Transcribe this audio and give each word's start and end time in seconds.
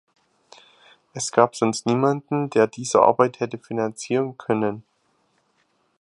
Es 1.13 1.31
gab 1.31 1.55
sonst 1.55 1.85
niemanden, 1.85 2.49
der 2.49 2.65
diese 2.65 3.03
Arbeit 3.03 3.39
hätte 3.39 3.59
finanzieren 3.59 4.35
können. 4.35 4.83